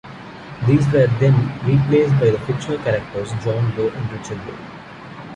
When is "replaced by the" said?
1.63-2.39